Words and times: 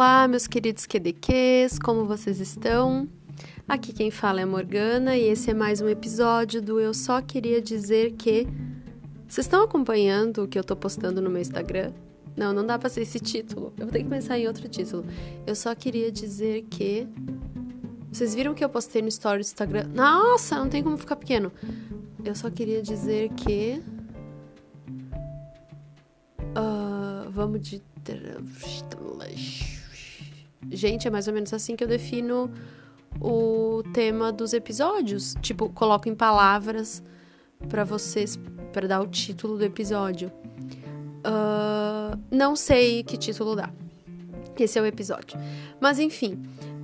Olá, 0.00 0.26
meus 0.26 0.46
queridos 0.46 0.86
QDQs, 0.86 1.78
como 1.78 2.06
vocês 2.06 2.40
estão? 2.40 3.06
Aqui 3.68 3.92
quem 3.92 4.10
fala 4.10 4.40
é 4.40 4.46
Morgana 4.46 5.14
e 5.14 5.28
esse 5.28 5.50
é 5.50 5.54
mais 5.54 5.82
um 5.82 5.88
episódio 5.90 6.62
do 6.62 6.80
Eu 6.80 6.94
Só 6.94 7.20
Queria 7.20 7.60
Dizer 7.60 8.12
Que. 8.12 8.48
Vocês 9.28 9.44
estão 9.44 9.62
acompanhando 9.62 10.44
o 10.44 10.48
que 10.48 10.58
eu 10.58 10.64
tô 10.64 10.74
postando 10.74 11.20
no 11.20 11.28
meu 11.28 11.42
Instagram? 11.42 11.92
Não, 12.34 12.50
não 12.50 12.64
dá 12.64 12.78
pra 12.78 12.88
ser 12.88 13.02
esse 13.02 13.20
título. 13.20 13.74
Eu 13.76 13.84
vou 13.84 13.92
ter 13.92 14.02
que 14.02 14.08
pensar 14.08 14.38
em 14.38 14.48
outro 14.48 14.66
título. 14.68 15.04
Eu 15.46 15.54
só 15.54 15.74
queria 15.74 16.10
dizer 16.10 16.62
que. 16.70 17.06
Vocês 18.10 18.34
viram 18.34 18.54
que 18.54 18.64
eu 18.64 18.70
postei 18.70 19.02
no 19.02 19.08
story 19.08 19.40
do 19.40 19.42
Instagram? 19.42 19.86
Nossa, 19.94 20.56
não 20.56 20.70
tem 20.70 20.82
como 20.82 20.96
ficar 20.96 21.16
pequeno. 21.16 21.52
Eu 22.24 22.34
só 22.34 22.50
queria 22.50 22.80
dizer 22.80 23.28
que. 23.34 23.82
Uh, 26.56 27.30
vamos 27.30 27.60
de. 27.60 27.82
Gente, 30.68 31.08
é 31.08 31.10
mais 31.10 31.26
ou 31.28 31.34
menos 31.34 31.52
assim 31.52 31.76
que 31.76 31.84
eu 31.84 31.88
defino 31.88 32.50
o 33.20 33.82
tema 33.94 34.32
dos 34.32 34.52
episódios. 34.52 35.34
Tipo, 35.40 35.70
coloco 35.70 36.08
em 36.08 36.14
palavras 36.14 37.02
para 37.68 37.84
vocês, 37.84 38.38
para 38.72 38.86
dar 38.86 39.00
o 39.00 39.06
título 39.06 39.56
do 39.56 39.64
episódio. 39.64 40.30
Uh, 41.20 42.18
não 42.30 42.56
sei 42.56 43.02
que 43.02 43.16
título 43.16 43.56
dá. 43.56 43.70
Esse 44.58 44.78
é 44.78 44.82
o 44.82 44.86
episódio. 44.86 45.38
Mas 45.80 45.98
enfim, 45.98 46.34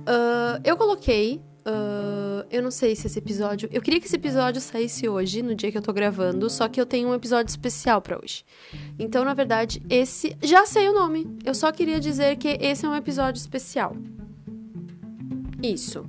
uh, 0.01 0.59
eu 0.63 0.75
coloquei. 0.75 1.41
Uh, 1.67 2.47
eu 2.49 2.63
não 2.63 2.71
sei 2.71 2.95
se 2.95 3.07
esse 3.07 3.19
episódio. 3.19 3.67
Eu 3.73 3.81
queria 3.81 3.99
que 3.99 4.05
esse 4.05 4.15
episódio 4.15 4.61
saísse 4.61 5.09
hoje, 5.09 5.41
no 5.41 5.53
dia 5.53 5.69
que 5.69 5.77
eu 5.77 5.81
tô 5.81 5.91
gravando, 5.91 6.49
só 6.49 6.69
que 6.69 6.79
eu 6.79 6.85
tenho 6.85 7.09
um 7.09 7.13
episódio 7.13 7.49
especial 7.49 8.01
para 8.01 8.17
hoje. 8.17 8.45
Então, 8.97 9.25
na 9.25 9.33
verdade, 9.33 9.83
esse. 9.89 10.37
Já 10.41 10.65
sei 10.65 10.87
o 10.87 10.93
nome. 10.93 11.27
Eu 11.43 11.53
só 11.53 11.69
queria 11.73 11.99
dizer 11.99 12.37
que 12.37 12.57
esse 12.61 12.85
é 12.85 12.89
um 12.89 12.95
episódio 12.95 13.39
especial. 13.39 13.97
Isso. 15.61 16.05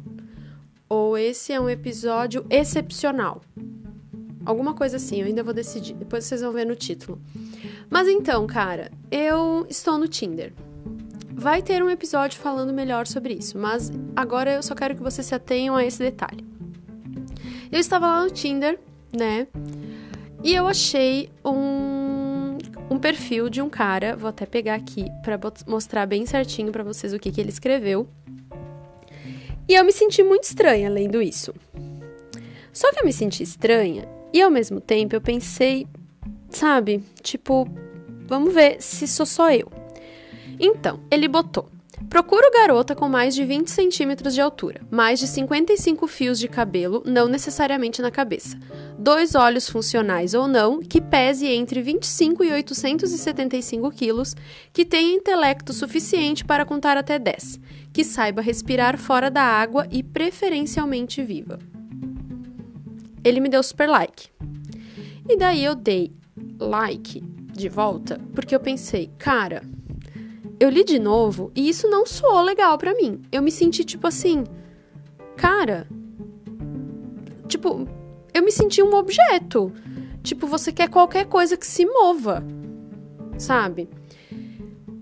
Ou 0.88 1.18
esse 1.18 1.52
é 1.52 1.60
um 1.60 1.68
episódio 1.68 2.46
excepcional. 2.48 3.42
Alguma 4.46 4.74
coisa 4.74 4.96
assim, 4.96 5.20
eu 5.20 5.26
ainda 5.26 5.42
vou 5.42 5.52
decidir. 5.52 5.94
Depois 5.94 6.24
vocês 6.24 6.40
vão 6.40 6.52
ver 6.52 6.66
no 6.66 6.76
título. 6.76 7.20
Mas 7.90 8.06
então, 8.06 8.46
cara, 8.46 8.92
eu 9.10 9.66
estou 9.68 9.98
no 9.98 10.06
Tinder. 10.06 10.52
Vai 11.38 11.62
ter 11.62 11.84
um 11.84 11.88
episódio 11.88 12.36
falando 12.40 12.72
melhor 12.72 13.06
sobre 13.06 13.32
isso, 13.32 13.56
mas 13.56 13.92
agora 14.16 14.54
eu 14.54 14.60
só 14.60 14.74
quero 14.74 14.96
que 14.96 15.02
vocês 15.04 15.24
se 15.24 15.36
atenham 15.36 15.76
a 15.76 15.84
esse 15.84 16.00
detalhe. 16.00 16.44
Eu 17.70 17.78
estava 17.78 18.08
lá 18.08 18.24
no 18.24 18.30
Tinder, 18.30 18.76
né? 19.16 19.46
E 20.42 20.52
eu 20.52 20.66
achei 20.66 21.30
um, 21.44 22.58
um 22.90 22.98
perfil 22.98 23.48
de 23.48 23.62
um 23.62 23.70
cara, 23.70 24.16
vou 24.16 24.28
até 24.28 24.46
pegar 24.46 24.74
aqui 24.74 25.06
para 25.22 25.38
mostrar 25.64 26.06
bem 26.06 26.26
certinho 26.26 26.72
para 26.72 26.82
vocês 26.82 27.12
o 27.12 27.20
que, 27.20 27.30
que 27.30 27.40
ele 27.40 27.50
escreveu. 27.50 28.08
E 29.68 29.74
eu 29.74 29.84
me 29.84 29.92
senti 29.92 30.24
muito 30.24 30.42
estranha 30.42 30.90
lendo 30.90 31.22
isso. 31.22 31.54
Só 32.72 32.92
que 32.92 32.98
eu 32.98 33.04
me 33.04 33.12
senti 33.12 33.44
estranha 33.44 34.08
e 34.32 34.42
ao 34.42 34.50
mesmo 34.50 34.80
tempo 34.80 35.14
eu 35.14 35.20
pensei, 35.20 35.86
sabe, 36.50 37.00
tipo, 37.22 37.64
vamos 38.26 38.52
ver 38.52 38.82
se 38.82 39.06
sou 39.06 39.24
só 39.24 39.52
eu. 39.52 39.77
Então, 40.58 41.00
ele 41.10 41.28
botou: 41.28 41.68
Procuro 42.08 42.50
garota 42.50 42.94
com 42.94 43.06
mais 43.06 43.34
de 43.34 43.44
20 43.44 43.68
centímetros 43.68 44.32
de 44.32 44.40
altura, 44.40 44.80
mais 44.90 45.18
de 45.18 45.26
55 45.26 46.06
fios 46.06 46.38
de 46.38 46.48
cabelo, 46.48 47.02
não 47.04 47.28
necessariamente 47.28 48.00
na 48.00 48.10
cabeça, 48.10 48.58
dois 48.98 49.34
olhos 49.34 49.68
funcionais 49.68 50.32
ou 50.32 50.48
não, 50.48 50.80
que 50.80 51.02
pese 51.02 51.46
entre 51.46 51.82
25 51.82 52.44
e 52.44 52.52
875 52.52 53.90
quilos, 53.90 54.34
que 54.72 54.86
tenha 54.86 55.14
intelecto 55.14 55.72
suficiente 55.74 56.44
para 56.44 56.64
contar 56.64 56.96
até 56.96 57.18
10, 57.18 57.60
que 57.92 58.02
saiba 58.02 58.40
respirar 58.40 58.96
fora 58.96 59.30
da 59.30 59.42
água 59.42 59.86
e 59.90 60.02
preferencialmente 60.02 61.22
viva. 61.22 61.58
Ele 63.22 63.40
me 63.40 63.50
deu 63.50 63.62
super 63.62 63.88
like. 63.88 64.30
E 65.28 65.36
daí 65.36 65.62
eu 65.62 65.74
dei 65.74 66.10
like 66.58 67.20
de 67.52 67.68
volta, 67.68 68.18
porque 68.34 68.54
eu 68.54 68.60
pensei, 68.60 69.10
cara, 69.18 69.62
eu 70.60 70.68
li 70.68 70.84
de 70.84 70.98
novo 70.98 71.52
e 71.54 71.68
isso 71.68 71.88
não 71.88 72.04
soou 72.06 72.42
legal 72.42 72.76
para 72.78 72.94
mim. 72.94 73.22
Eu 73.30 73.42
me 73.42 73.50
senti 73.50 73.84
tipo 73.84 74.06
assim, 74.06 74.44
cara, 75.36 75.86
tipo, 77.46 77.86
eu 78.34 78.42
me 78.42 78.50
senti 78.50 78.82
um 78.82 78.94
objeto. 78.94 79.72
Tipo, 80.22 80.46
você 80.46 80.72
quer 80.72 80.88
qualquer 80.88 81.26
coisa 81.26 81.56
que 81.56 81.66
se 81.66 81.86
mova, 81.86 82.44
sabe? 83.38 83.88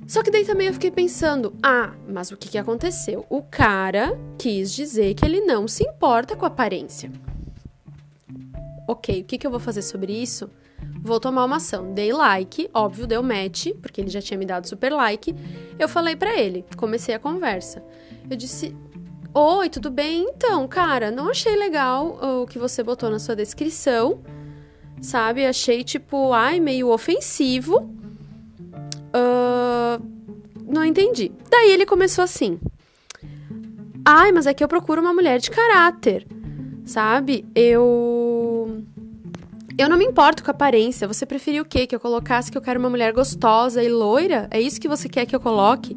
Só 0.07 0.23
que 0.23 0.31
daí 0.31 0.45
também 0.45 0.69
eu 0.69 0.73
fiquei 0.73 0.91
pensando, 0.91 1.53
ah, 1.63 1.93
mas 2.07 2.31
o 2.31 2.37
que, 2.37 2.49
que 2.49 2.59
aconteceu? 2.59 3.27
O 3.29 3.43
cara 3.43 4.17
quis 4.39 4.73
dizer 4.73 5.15
que 5.15 5.25
ele 5.25 5.41
não 5.41 5.67
se 5.67 5.83
importa 5.83 6.37
com 6.37 6.45
a 6.45 6.49
aparência. 6.49 7.11
Ok, 8.87 9.23
o 9.23 9.25
que, 9.25 9.37
que 9.37 9.47
eu 9.47 9.51
vou 9.51 9.59
fazer 9.59 9.83
sobre 9.83 10.13
isso? 10.13 10.49
Vou 11.03 11.21
tomar 11.21 11.45
uma 11.45 11.57
ação. 11.57 11.93
Dei 11.93 12.13
like, 12.13 12.69
óbvio, 12.75 13.07
deu 13.07 13.23
match, 13.23 13.69
porque 13.81 14.01
ele 14.01 14.11
já 14.11 14.21
tinha 14.21 14.39
me 14.39 14.45
dado 14.45 14.67
super 14.67 14.93
like. 14.93 15.35
Eu 15.79 15.89
falei 15.89 16.17
para 16.17 16.37
ele, 16.39 16.65
comecei 16.77 17.15
a 17.15 17.19
conversa. 17.19 17.83
Eu 18.29 18.37
disse: 18.37 18.75
Oi, 19.33 19.69
tudo 19.69 19.91
bem? 19.91 20.27
Então, 20.31 20.67
cara, 20.67 21.11
não 21.11 21.31
achei 21.31 21.55
legal 21.57 22.19
o 22.43 22.47
que 22.47 22.59
você 22.59 22.83
botou 22.83 23.11
na 23.11 23.19
sua 23.19 23.37
descrição, 23.37 24.23
sabe? 25.01 25.45
Achei 25.45 25.85
tipo, 25.85 26.33
ai, 26.33 26.59
meio 26.59 26.89
ofensivo. 26.89 27.95
Uh, 29.15 30.03
não 30.67 30.85
entendi. 30.85 31.31
Daí 31.51 31.71
ele 31.71 31.87
começou 31.87 32.25
assim: 32.25 32.59
Ai, 34.05 34.33
mas 34.33 34.47
é 34.47 34.55
que 34.55 34.65
eu 34.65 34.69
procuro 34.69 35.01
uma 35.01 35.13
mulher 35.13 35.39
de 35.39 35.51
caráter, 35.51 36.27
sabe? 36.85 37.45
Eu 37.55 38.26
eu 39.79 39.89
não 39.89 39.97
me 39.97 40.05
importo 40.05 40.43
com 40.43 40.51
a 40.51 40.55
aparência. 40.55 41.07
Você 41.07 41.27
preferiu 41.27 41.63
o 41.63 41.67
quê? 41.67 41.87
Que 41.87 41.95
eu 41.95 42.01
colocasse 42.01 42.51
que 42.51 42.57
eu 42.57 42.63
quero 42.63 42.81
uma 42.81 42.91
mulher 42.91 43.13
gostosa 43.13 43.83
e 43.83 43.89
loira? 43.89 44.49
É 44.51 44.61
isso 44.61 44.81
que 44.81 44.89
você 44.89 45.09
quer 45.09 45.27
que 45.27 45.37
eu 45.37 45.41
coloque? 45.41 45.97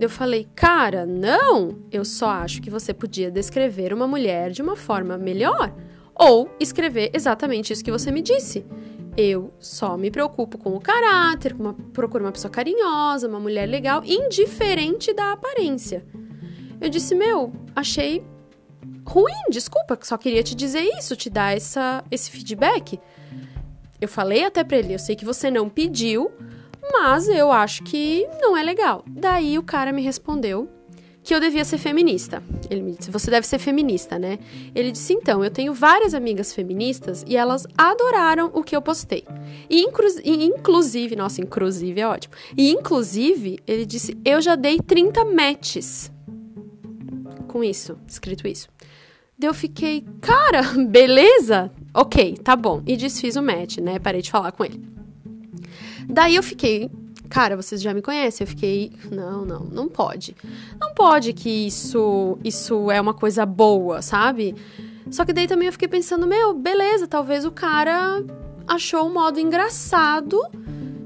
Eu 0.00 0.10
falei, 0.10 0.48
cara, 0.54 1.06
não! 1.06 1.78
Eu 1.90 2.04
só 2.04 2.28
acho 2.28 2.60
que 2.60 2.68
você 2.68 2.92
podia 2.92 3.30
descrever 3.30 3.92
uma 3.92 4.06
mulher 4.06 4.50
de 4.50 4.60
uma 4.60 4.76
forma 4.76 5.16
melhor. 5.16 5.72
Ou 6.14 6.50
escrever 6.60 7.10
exatamente 7.14 7.72
isso 7.72 7.84
que 7.84 7.90
você 7.90 8.10
me 8.10 8.20
disse. 8.20 8.66
Eu 9.16 9.52
só 9.60 9.96
me 9.96 10.10
preocupo 10.10 10.58
com 10.58 10.74
o 10.74 10.80
caráter, 10.80 11.54
uma, 11.58 11.72
procuro 11.92 12.24
uma 12.24 12.32
pessoa 12.32 12.50
carinhosa, 12.50 13.28
uma 13.28 13.38
mulher 13.38 13.66
legal, 13.66 14.02
indiferente 14.04 15.14
da 15.14 15.32
aparência. 15.32 16.04
Eu 16.80 16.90
disse, 16.90 17.14
meu, 17.14 17.52
achei 17.74 18.24
ruim, 19.06 19.50
desculpa, 19.50 19.98
só 20.02 20.16
queria 20.16 20.42
te 20.42 20.54
dizer 20.54 20.82
isso, 20.98 21.16
te 21.16 21.28
dar 21.28 21.56
essa, 21.56 22.04
esse 22.10 22.30
feedback. 22.30 22.98
Eu 24.00 24.08
falei 24.08 24.44
até 24.44 24.64
pra 24.64 24.78
ele, 24.78 24.94
eu 24.94 24.98
sei 24.98 25.14
que 25.16 25.24
você 25.24 25.50
não 25.50 25.68
pediu, 25.68 26.30
mas 26.92 27.28
eu 27.28 27.50
acho 27.52 27.82
que 27.84 28.26
não 28.40 28.56
é 28.56 28.62
legal. 28.62 29.04
Daí 29.06 29.58
o 29.58 29.62
cara 29.62 29.92
me 29.92 30.02
respondeu 30.02 30.68
que 31.24 31.34
eu 31.34 31.40
devia 31.40 31.64
ser 31.64 31.78
feminista. 31.78 32.42
Ele 32.68 32.82
me 32.82 32.92
disse: 32.92 33.10
Você 33.10 33.30
deve 33.30 33.46
ser 33.46 33.58
feminista, 33.58 34.18
né? 34.18 34.38
Ele 34.74 34.92
disse: 34.92 35.14
Então, 35.14 35.42
eu 35.42 35.50
tenho 35.50 35.72
várias 35.72 36.12
amigas 36.12 36.52
feministas 36.52 37.24
e 37.26 37.34
elas 37.34 37.66
adoraram 37.76 38.50
o 38.52 38.62
que 38.62 38.76
eu 38.76 38.82
postei. 38.82 39.24
E, 39.68 39.80
inclu 39.80 40.04
inclusive, 40.24 41.16
nossa, 41.16 41.40
inclusive 41.40 41.98
é 41.98 42.06
ótimo. 42.06 42.34
E 42.56 42.70
inclusive, 42.70 43.58
ele 43.66 43.86
disse: 43.86 44.16
Eu 44.22 44.42
já 44.42 44.54
dei 44.54 44.78
30 44.78 45.24
matches 45.24 46.12
com 47.48 47.64
isso, 47.64 47.98
escrito 48.06 48.46
isso. 48.46 48.68
Daí 49.36 49.48
eu 49.48 49.54
fiquei, 49.54 50.04
cara, 50.20 50.62
beleza? 50.88 51.70
Ok, 51.92 52.38
tá 52.38 52.54
bom. 52.54 52.82
E 52.86 52.96
desfiz 52.96 53.36
o 53.36 53.42
match, 53.42 53.78
né? 53.78 53.98
Parei 53.98 54.22
de 54.22 54.30
falar 54.30 54.52
com 54.52 54.64
ele. 54.64 54.80
Daí 56.08 56.36
eu 56.36 56.42
fiquei, 56.42 56.90
cara, 57.28 57.56
vocês 57.56 57.82
já 57.82 57.92
me 57.92 58.00
conhecem. 58.00 58.44
Eu 58.44 58.48
fiquei, 58.48 58.92
não, 59.10 59.44
não, 59.44 59.60
não 59.60 59.88
pode. 59.88 60.36
Não 60.80 60.94
pode 60.94 61.32
que 61.32 61.66
isso, 61.66 62.38
isso 62.44 62.90
é 62.90 63.00
uma 63.00 63.14
coisa 63.14 63.44
boa, 63.44 64.02
sabe? 64.02 64.54
Só 65.10 65.24
que 65.24 65.32
daí 65.32 65.46
também 65.46 65.66
eu 65.66 65.72
fiquei 65.72 65.88
pensando, 65.88 66.26
meu, 66.26 66.54
beleza, 66.54 67.06
talvez 67.06 67.44
o 67.44 67.50
cara 67.50 68.22
achou 68.66 69.06
um 69.06 69.12
modo 69.12 69.38
engraçado 69.38 70.40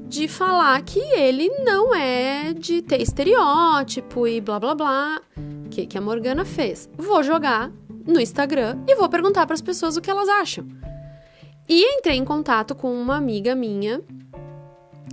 de 0.07 0.27
falar 0.27 0.81
que 0.81 0.99
ele 0.99 1.49
não 1.63 1.93
é 1.93 2.53
de 2.53 2.81
ter 2.81 3.01
estereótipo 3.01 4.27
e 4.27 4.39
blá 4.39 4.59
blá 4.59 4.73
blá. 4.73 5.21
O 5.65 5.69
que, 5.69 5.85
que 5.85 5.97
a 5.97 6.01
Morgana 6.01 6.45
fez? 6.45 6.89
Vou 6.97 7.21
jogar 7.21 7.71
no 8.09 8.19
Instagram 8.19 8.77
e 8.87 8.95
vou 8.95 9.07
perguntar 9.09 9.45
para 9.45 9.53
as 9.53 9.61
pessoas 9.61 9.95
o 9.95 10.01
que 10.01 10.09
elas 10.09 10.27
acham. 10.27 10.67
E 11.67 11.83
entrei 11.97 12.17
em 12.17 12.25
contato 12.25 12.73
com 12.73 12.91
uma 12.91 13.15
amiga 13.15 13.53
minha, 13.53 14.01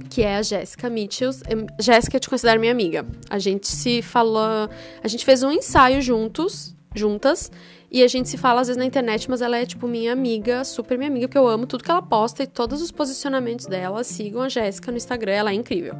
que 0.08 0.22
é 0.22 0.36
a 0.36 0.42
Jéssica 0.42 0.88
Mitchells. 0.88 1.42
Jéssica, 1.78 2.18
te 2.18 2.30
considero 2.30 2.58
minha 2.58 2.72
amiga. 2.72 3.06
A 3.28 3.38
gente 3.38 3.66
se 3.66 4.00
falou. 4.00 4.70
A 5.02 5.08
gente 5.08 5.24
fez 5.24 5.42
um 5.42 5.52
ensaio 5.52 6.00
juntos, 6.00 6.74
juntas. 6.94 7.50
E 7.90 8.02
a 8.02 8.08
gente 8.08 8.28
se 8.28 8.36
fala 8.36 8.62
às 8.62 8.66
vezes 8.66 8.78
na 8.78 8.84
internet, 8.84 9.28
mas 9.30 9.40
ela 9.40 9.56
é, 9.58 9.64
tipo, 9.64 9.86
minha 9.86 10.12
amiga, 10.12 10.64
super 10.64 10.98
minha 10.98 11.08
amiga, 11.08 11.28
porque 11.28 11.38
eu 11.38 11.46
amo 11.46 11.66
tudo 11.66 11.84
que 11.84 11.90
ela 11.90 12.02
posta 12.02 12.42
e 12.42 12.46
todos 12.46 12.82
os 12.82 12.90
posicionamentos 12.90 13.66
dela. 13.66 14.02
Sigam 14.02 14.42
a 14.42 14.48
Jéssica 14.48 14.90
no 14.90 14.96
Instagram, 14.96 15.32
ela 15.32 15.50
é 15.50 15.54
incrível. 15.54 15.94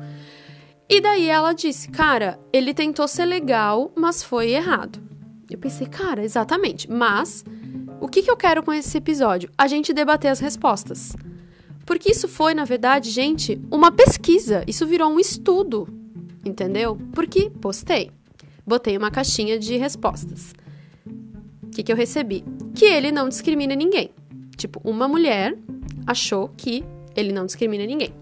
E 0.88 1.00
daí 1.00 1.28
ela 1.28 1.52
disse, 1.52 1.90
cara, 1.90 2.38
ele 2.52 2.72
tentou 2.72 3.06
ser 3.06 3.24
legal, 3.24 3.92
mas 3.94 4.22
foi 4.22 4.52
errado. 4.52 5.00
Eu 5.50 5.58
pensei, 5.58 5.86
cara, 5.86 6.24
exatamente. 6.24 6.90
Mas 6.90 7.44
o 8.00 8.08
que, 8.08 8.22
que 8.22 8.30
eu 8.30 8.36
quero 8.36 8.62
com 8.62 8.72
esse 8.72 8.98
episódio? 8.98 9.50
A 9.56 9.66
gente 9.66 9.92
debater 9.92 10.30
as 10.30 10.40
respostas. 10.40 11.16
Porque 11.84 12.10
isso 12.10 12.26
foi, 12.26 12.52
na 12.52 12.64
verdade, 12.64 13.10
gente, 13.10 13.60
uma 13.70 13.92
pesquisa. 13.92 14.64
Isso 14.66 14.86
virou 14.86 15.08
um 15.08 15.20
estudo. 15.20 15.88
Entendeu? 16.44 16.98
Porque 17.12 17.50
postei. 17.50 18.10
Botei 18.66 18.96
uma 18.96 19.10
caixinha 19.10 19.58
de 19.58 19.76
respostas. 19.76 20.52
O 21.62 21.70
que, 21.70 21.82
que 21.82 21.92
eu 21.92 21.96
recebi? 21.96 22.44
Que 22.74 22.86
ele 22.86 23.12
não 23.12 23.28
discrimina 23.28 23.74
ninguém. 23.74 24.10
Tipo, 24.56 24.80
uma 24.82 25.06
mulher 25.06 25.56
achou 26.06 26.48
que 26.56 26.84
ele 27.14 27.32
não 27.32 27.46
discrimina 27.46 27.86
ninguém. 27.86 28.12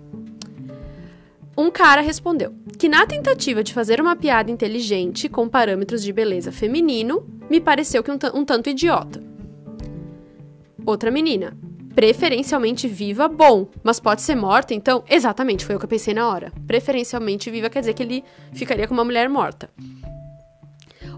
Um 1.56 1.70
cara 1.70 2.00
respondeu 2.00 2.52
que, 2.78 2.88
na 2.88 3.06
tentativa 3.06 3.62
de 3.62 3.72
fazer 3.72 4.00
uma 4.00 4.16
piada 4.16 4.50
inteligente 4.50 5.28
com 5.28 5.48
parâmetros 5.48 6.02
de 6.02 6.12
beleza 6.12 6.50
feminino, 6.50 7.24
me 7.48 7.60
pareceu 7.60 8.02
que 8.02 8.10
um, 8.10 8.18
um 8.34 8.44
tanto 8.44 8.70
idiota. 8.70 9.22
Outra 10.84 11.10
menina, 11.10 11.56
preferencialmente 11.94 12.88
viva, 12.88 13.28
bom, 13.28 13.68
mas 13.82 14.00
pode 14.00 14.22
ser 14.22 14.34
morta, 14.34 14.74
então? 14.74 15.04
Exatamente, 15.08 15.64
foi 15.64 15.76
o 15.76 15.78
que 15.78 15.84
eu 15.84 15.88
pensei 15.88 16.12
na 16.12 16.28
hora. 16.28 16.52
Preferencialmente 16.66 17.50
viva 17.50 17.70
quer 17.70 17.80
dizer 17.80 17.94
que 17.94 18.02
ele 18.02 18.24
ficaria 18.52 18.88
com 18.88 18.94
uma 18.94 19.04
mulher 19.04 19.28
morta. 19.28 19.70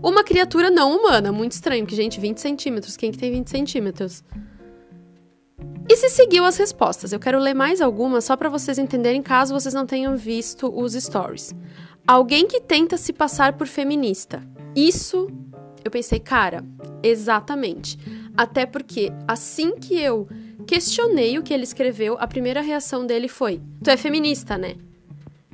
Uma 0.02 0.22
criatura 0.22 0.70
não 0.70 0.94
humana, 0.94 1.32
muito 1.32 1.52
estranho, 1.52 1.86
que, 1.86 1.96
gente, 1.96 2.20
20 2.20 2.38
centímetros, 2.38 2.96
quem 2.96 3.10
que 3.10 3.18
tem 3.18 3.32
20 3.32 3.48
centímetros? 3.48 4.22
E 5.88 5.97
se 5.97 6.08
seguiu 6.08 6.44
as 6.44 6.56
respostas? 6.56 7.12
Eu 7.12 7.20
quero 7.20 7.38
ler 7.38 7.55
mais 7.55 7.81
algumas 7.81 8.25
só 8.25 8.37
para 8.37 8.49
vocês 8.49 8.79
entenderem, 8.79 9.23
caso 9.23 9.55
vocês 9.55 9.73
não 9.73 9.87
tenham 9.87 10.17
visto 10.17 10.69
os 10.69 10.94
stories. 10.94 11.55
Alguém 12.06 12.47
que 12.47 12.61
tenta 12.61 12.97
se 12.97 13.12
passar 13.12 13.55
por 13.55 13.67
feminista. 13.67 14.43
Isso, 14.75 15.29
eu 15.85 15.91
pensei, 15.91 16.20
cara, 16.20 16.64
exatamente. 17.03 17.99
Até 18.37 18.67
porque 18.67 19.12
assim 19.26 19.76
que 19.76 19.99
eu 19.99 20.29
questionei 20.67 21.38
o 21.38 21.43
que 21.43 21.55
ele 21.55 21.62
escreveu, 21.62 22.17
a 22.19 22.26
primeira 22.26 22.61
reação 22.61 23.06
dele 23.06 23.29
foi: 23.29 23.61
Tu 23.82 23.91
é 23.91 23.97
feminista, 23.97 24.58
né? 24.58 24.75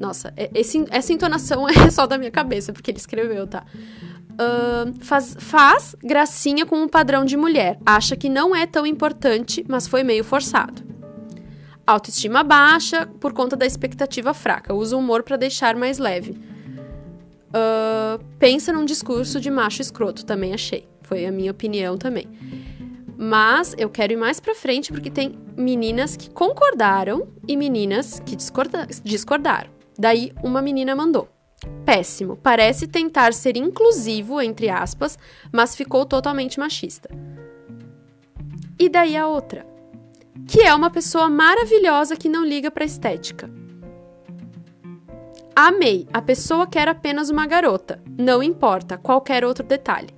Nossa, 0.00 0.32
é, 0.36 0.50
esse, 0.54 0.84
essa 0.90 1.12
entonação 1.12 1.68
é 1.70 1.90
só 1.90 2.06
da 2.06 2.18
minha 2.18 2.30
cabeça, 2.30 2.72
porque 2.72 2.90
ele 2.90 2.98
escreveu, 2.98 3.46
tá? 3.46 3.64
Uh, 4.32 5.04
faz, 5.04 5.36
faz 5.38 5.96
gracinha 6.02 6.64
com 6.64 6.76
um 6.76 6.88
padrão 6.88 7.24
de 7.24 7.36
mulher. 7.36 7.78
Acha 7.84 8.16
que 8.16 8.28
não 8.28 8.54
é 8.54 8.66
tão 8.66 8.86
importante, 8.86 9.64
mas 9.68 9.86
foi 9.86 10.02
meio 10.02 10.24
forçado. 10.24 10.82
Autoestima 11.86 12.42
baixa 12.42 13.06
por 13.20 13.32
conta 13.32 13.56
da 13.56 13.66
expectativa 13.66 14.32
fraca. 14.32 14.72
Usa 14.74 14.96
o 14.96 15.00
humor 15.00 15.22
para 15.22 15.36
deixar 15.36 15.76
mais 15.76 15.98
leve. 15.98 16.32
Uh, 17.52 18.22
pensa 18.38 18.72
num 18.72 18.84
discurso 18.84 19.40
de 19.40 19.50
macho 19.50 19.82
escroto, 19.82 20.24
também 20.24 20.54
achei. 20.54 20.88
Foi 21.02 21.26
a 21.26 21.32
minha 21.32 21.50
opinião 21.50 21.98
também. 21.98 22.26
Mas 23.18 23.74
eu 23.76 23.90
quero 23.90 24.14
ir 24.14 24.16
mais 24.16 24.40
pra 24.40 24.54
frente 24.54 24.90
porque 24.90 25.10
tem 25.10 25.38
meninas 25.56 26.16
que 26.16 26.30
concordaram 26.30 27.28
e 27.46 27.56
meninas 27.56 28.20
que 28.20 28.34
discorda 28.34 28.86
discordaram. 29.04 29.70
Daí 29.98 30.32
uma 30.42 30.62
menina 30.62 30.96
mandou. 30.96 31.28
Péssimo. 31.84 32.36
Parece 32.36 32.86
tentar 32.86 33.32
ser 33.32 33.56
inclusivo, 33.56 34.40
entre 34.40 34.68
aspas, 34.68 35.18
mas 35.52 35.74
ficou 35.76 36.04
totalmente 36.04 36.58
machista. 36.58 37.08
E 38.78 38.88
daí 38.88 39.16
a 39.16 39.26
outra, 39.26 39.66
que 40.46 40.60
é 40.60 40.74
uma 40.74 40.90
pessoa 40.90 41.28
maravilhosa 41.28 42.16
que 42.16 42.28
não 42.28 42.44
liga 42.44 42.70
para 42.70 42.84
estética. 42.84 43.50
Amei. 45.54 46.08
A 46.12 46.22
pessoa 46.22 46.66
quer 46.66 46.88
apenas 46.88 47.30
uma 47.30 47.46
garota. 47.46 48.02
Não 48.18 48.42
importa 48.42 48.96
qualquer 48.96 49.44
outro 49.44 49.64
detalhe. 49.64 50.08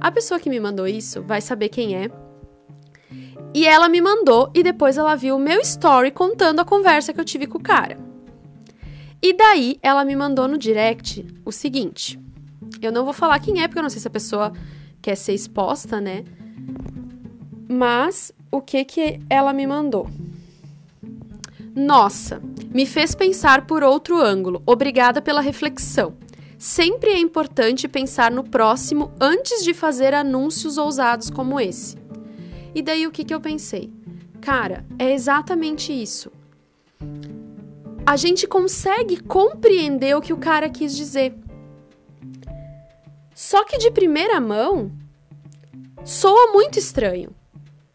A 0.00 0.10
pessoa 0.10 0.40
que 0.40 0.50
me 0.50 0.58
mandou 0.58 0.86
isso 0.86 1.22
vai 1.22 1.40
saber 1.40 1.68
quem 1.68 1.96
é. 1.96 2.10
E 3.54 3.66
ela 3.66 3.88
me 3.88 4.00
mandou 4.00 4.50
e 4.54 4.62
depois 4.62 4.98
ela 4.98 5.14
viu 5.14 5.36
o 5.36 5.38
meu 5.38 5.60
story 5.60 6.10
contando 6.10 6.60
a 6.60 6.64
conversa 6.64 7.12
que 7.12 7.20
eu 7.20 7.24
tive 7.24 7.46
com 7.46 7.58
o 7.58 7.62
cara. 7.62 7.96
E 9.22 9.32
daí 9.32 9.78
ela 9.80 10.04
me 10.04 10.16
mandou 10.16 10.48
no 10.48 10.58
direct 10.58 11.24
o 11.44 11.52
seguinte. 11.52 12.18
Eu 12.80 12.90
não 12.90 13.04
vou 13.04 13.12
falar 13.12 13.38
quem 13.38 13.62
é, 13.62 13.68
porque 13.68 13.78
eu 13.78 13.82
não 13.84 13.90
sei 13.90 14.00
se 14.00 14.08
a 14.08 14.10
pessoa 14.10 14.52
quer 15.00 15.14
ser 15.14 15.32
exposta, 15.32 16.00
né? 16.00 16.24
Mas 17.68 18.32
o 18.50 18.60
que 18.60 18.84
que 18.84 19.20
ela 19.30 19.52
me 19.52 19.64
mandou? 19.64 20.10
Nossa, 21.72 22.42
me 22.74 22.84
fez 22.84 23.14
pensar 23.14 23.64
por 23.64 23.84
outro 23.84 24.20
ângulo. 24.20 24.60
Obrigada 24.66 25.22
pela 25.22 25.40
reflexão. 25.40 26.14
Sempre 26.58 27.10
é 27.10 27.18
importante 27.18 27.86
pensar 27.86 28.30
no 28.32 28.42
próximo 28.42 29.12
antes 29.20 29.62
de 29.62 29.72
fazer 29.72 30.14
anúncios 30.14 30.78
ousados 30.78 31.30
como 31.30 31.60
esse. 31.60 31.96
E 32.74 32.82
daí 32.82 33.06
o 33.06 33.12
que 33.12 33.24
que 33.24 33.32
eu 33.32 33.40
pensei? 33.40 33.88
Cara, 34.40 34.84
é 34.98 35.12
exatamente 35.12 35.92
isso 35.92 36.30
a 38.04 38.16
gente 38.16 38.46
consegue 38.46 39.22
compreender 39.22 40.16
o 40.16 40.20
que 40.20 40.32
o 40.32 40.36
cara 40.38 40.68
quis 40.68 40.96
dizer. 40.96 41.34
Só 43.34 43.64
que 43.64 43.78
de 43.78 43.90
primeira 43.90 44.40
mão, 44.40 44.90
soa 46.04 46.52
muito 46.52 46.78
estranho. 46.78 47.30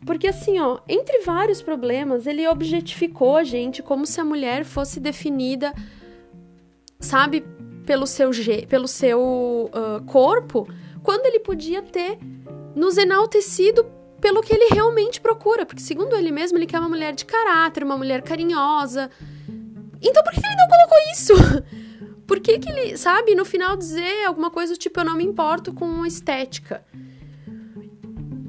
Porque 0.05 0.27
assim, 0.27 0.59
ó, 0.59 0.79
entre 0.87 1.19
vários 1.19 1.61
problemas, 1.61 2.25
ele 2.25 2.47
objetificou 2.47 3.35
a 3.35 3.43
gente 3.43 3.83
como 3.83 4.05
se 4.05 4.19
a 4.21 4.25
mulher 4.25 4.63
fosse 4.63 4.99
definida, 4.99 5.73
sabe, 6.99 7.45
pelo 7.85 8.07
seu, 8.07 8.31
pelo 8.69 8.87
seu 8.87 9.69
uh, 9.69 10.03
corpo, 10.05 10.67
quando 11.03 11.25
ele 11.25 11.39
podia 11.39 11.81
ter 11.81 12.17
nos 12.73 12.97
enaltecido 12.97 13.85
pelo 14.21 14.41
que 14.41 14.53
ele 14.53 14.73
realmente 14.73 15.19
procura. 15.19 15.65
Porque, 15.65 15.81
segundo 15.81 16.15
ele 16.15 16.31
mesmo, 16.31 16.57
ele 16.57 16.65
quer 16.65 16.79
uma 16.79 16.89
mulher 16.89 17.13
de 17.13 17.25
caráter, 17.25 17.83
uma 17.83 17.97
mulher 17.97 18.21
carinhosa, 18.21 19.09
então 20.01 20.23
por 20.23 20.31
que 20.33 20.39
ele 20.39 20.55
não 20.55 20.67
colocou 20.67 20.97
isso? 21.11 21.33
Por 22.27 22.41
que, 22.41 22.59
que 22.59 22.69
ele, 22.69 22.97
sabe, 22.97 23.33
no 23.33 23.45
final 23.45 23.77
dizer 23.77 24.25
alguma 24.25 24.51
coisa 24.51 24.75
tipo, 24.75 24.99
eu 24.99 25.05
não 25.05 25.15
me 25.15 25.23
importo 25.23 25.73
com 25.73 26.05
estética? 26.05 26.83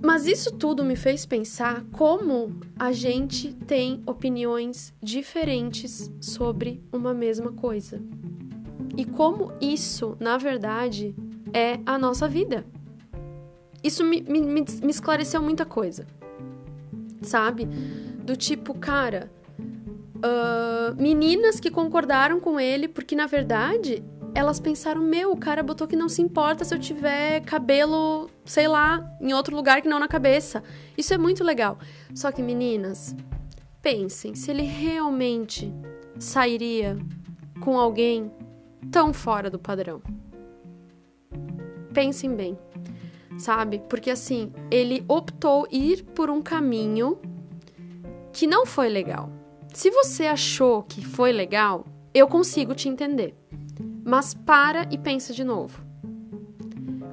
Mas 0.03 0.27
isso 0.27 0.53
tudo 0.53 0.85
me 0.85 0.97
fez 0.97 1.25
pensar 1.25 1.85
como 1.93 2.59
a 2.77 2.91
gente 2.91 3.53
tem 3.53 4.03
opiniões 4.05 4.93
diferentes 5.01 6.11
sobre 6.21 6.83
uma 6.93 7.15
mesma 7.15 7.53
coisa. 7.53 8.01
E 8.97 9.05
como 9.05 9.53
isso, 9.61 10.17
na 10.19 10.37
verdade, 10.37 11.15
é 11.53 11.79
a 11.87 11.99
nossa 11.99 12.27
vida. 12.27 12.65
Isso 13.83 14.05
me, 14.05 14.21
me, 14.23 14.41
me 14.41 14.91
esclareceu 14.91 15.43
muita 15.43 15.65
coisa. 15.65 16.07
Sabe? 17.23 17.67
Do 18.25 18.37
tipo, 18.37 18.75
cara, 18.75 19.31
uh, 20.19 21.01
meninas 21.01 21.61
que 21.61 21.71
concordaram 21.71 22.41
com 22.41 22.59
ele, 22.59 22.89
porque 22.89 23.15
na 23.15 23.27
verdade 23.27 24.03
elas 24.35 24.61
pensaram: 24.61 25.01
meu, 25.01 25.33
o 25.33 25.37
cara 25.37 25.63
botou 25.63 25.87
que 25.87 25.97
não 25.97 26.09
se 26.09 26.23
importa 26.23 26.65
se 26.65 26.75
eu 26.75 26.79
tiver 26.79 27.41
cabelo, 27.41 28.31
sei 28.45 28.69
lá, 28.69 29.05
em 29.21 29.33
outro 29.33 29.55
lugar 29.55 29.83
que 29.83 29.89
não 29.89 29.99
na 29.99 30.09
cabeça. 30.09 30.63
Isso 30.97 31.13
é 31.15 31.19
muito 31.19 31.43
legal. 31.43 31.79
Só 32.15 32.31
que, 32.31 32.43
meninas, 32.43 33.15
pensem 33.83 34.35
se 34.35 34.51
ele 34.51 34.63
realmente 34.63 35.73
sairia 36.19 36.97
com 37.61 37.79
alguém 37.79 38.31
tão 38.91 39.13
fora 39.13 39.51
do 39.51 39.59
padrão. 39.59 40.01
Pensem 41.93 42.35
bem, 42.35 42.57
sabe? 43.39 43.83
Porque 43.89 44.11
assim, 44.11 44.53
ele 44.71 45.05
optou 45.09 45.67
ir 45.71 46.05
por 46.05 46.31
um 46.31 46.41
caminho 46.41 47.19
que 48.33 48.47
não 48.47 48.65
foi 48.65 48.89
legal. 48.89 49.38
Se 49.73 49.91
você 49.91 50.27
achou 50.27 50.83
que 50.83 51.05
foi 51.05 51.33
legal, 51.33 51.87
eu 52.15 52.27
consigo 52.27 52.75
te 52.75 52.89
entender. 52.89 53.35
Mas 54.05 54.35
para 54.35 54.89
e 54.91 54.99
pensa 54.99 55.33
de 55.33 55.45
novo. 55.45 55.87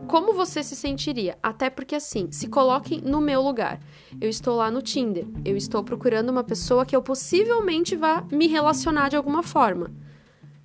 Como 0.08 0.34
você 0.34 0.64
se 0.64 0.76
sentiria? 0.76 1.38
Até 1.42 1.70
porque 1.70 1.96
assim, 1.96 2.32
se 2.32 2.48
coloque 2.48 3.02
no 3.02 3.20
meu 3.20 3.42
lugar. 3.42 3.80
Eu 4.22 4.30
estou 4.30 4.56
lá 4.56 4.72
no 4.72 4.82
Tinder. 4.82 5.28
Eu 5.44 5.58
estou 5.58 5.84
procurando 5.84 6.30
uma 6.30 6.44
pessoa 6.44 6.86
que 6.86 6.96
eu 6.96 7.02
possivelmente 7.02 7.96
vá 7.96 8.26
me 8.32 8.48
relacionar 8.48 9.10
de 9.10 9.16
alguma 9.16 9.44
forma. 9.44 9.92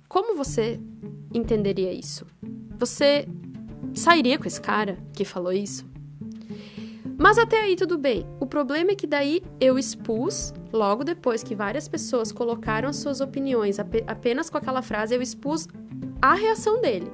Como 0.07 0.35
você 0.35 0.79
entenderia 1.33 1.91
isso? 1.91 2.25
Você 2.77 3.27
sairia 3.93 4.37
com 4.37 4.47
esse 4.47 4.61
cara 4.61 4.97
que 5.13 5.25
falou 5.25 5.51
isso? 5.51 5.85
Mas 7.17 7.37
até 7.37 7.61
aí 7.61 7.75
tudo 7.75 7.97
bem. 7.97 8.25
O 8.39 8.45
problema 8.45 8.91
é 8.91 8.95
que 8.95 9.07
daí 9.07 9.43
eu 9.59 9.77
expus, 9.77 10.53
logo 10.71 11.03
depois 11.03 11.43
que 11.43 11.55
várias 11.55 11.87
pessoas 11.87 12.31
colocaram 12.31 12.89
as 12.89 12.97
suas 12.97 13.21
opiniões 13.21 13.77
apenas 13.79 14.49
com 14.49 14.57
aquela 14.57 14.81
frase, 14.81 15.15
eu 15.15 15.21
expus 15.21 15.67
a 16.21 16.33
reação 16.33 16.81
dele. 16.81 17.11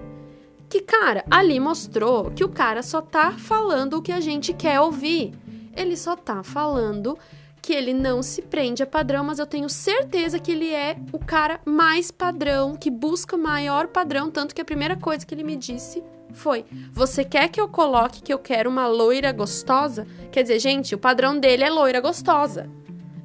Que, 0.70 0.82
cara, 0.82 1.24
ali 1.32 1.60
mostrou 1.60 2.32
que 2.32 2.44
o 2.44 2.50
cara 2.50 2.84
só 2.84 3.02
tá 3.02 3.32
falando 3.32 3.94
o 3.94 4.02
que 4.02 4.12
a 4.12 4.20
gente 4.20 4.54
quer 4.54 4.80
ouvir. 4.82 5.34
Ele 5.74 5.96
só 5.96 6.16
tá 6.16 6.44
falando 6.44 7.18
que 7.62 7.74
ele 7.74 7.94
não 7.94 8.22
se 8.22 8.42
prende 8.42 8.84
a 8.84 8.88
padrão, 8.88 9.24
mas 9.24 9.40
eu 9.40 9.46
tenho 9.46 9.70
certeza 9.70 10.40
que 10.40 10.52
ele 10.52 10.74
é 10.74 10.98
o 11.12 11.20
cara 11.20 11.60
mais 11.66 12.12
padrão, 12.12 12.76
que 12.76 12.90
busca 12.90 13.38
maior 13.38 13.88
padrão, 13.88 14.32
tanto 14.32 14.56
que 14.56 14.62
a 14.62 14.66
primeira 14.66 14.96
coisa 14.96 15.26
que 15.26 15.34
ele 15.34 15.44
me 15.44 15.56
disse 15.56 16.04
foi: 16.34 16.66
Você 16.94 17.26
quer 17.26 17.50
que 17.50 17.60
eu 17.60 17.68
coloque 17.68 18.22
que 18.22 18.34
eu 18.34 18.40
quero 18.40 18.70
uma 18.70 18.88
loira 18.88 19.32
gostosa? 19.32 20.08
Quer 20.32 20.44
dizer, 20.44 20.60
gente, 20.60 20.96
o 20.96 20.98
padrão 20.98 21.38
dele 21.38 21.64
é 21.64 21.70
loira 21.70 22.00
gostosa. 22.00 22.70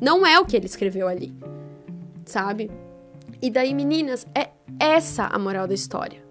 Não 0.02 0.26
é 0.26 0.40
o 0.40 0.44
que 0.44 0.56
ele 0.56 0.66
escreveu 0.66 1.06
ali. 1.06 1.32
Sabe? 2.24 2.68
E 3.40 3.48
daí, 3.48 3.72
meninas, 3.72 4.26
é 4.34 4.50
essa 4.80 5.26
a 5.26 5.38
moral 5.38 5.68
da 5.68 5.74
história. 5.74 6.21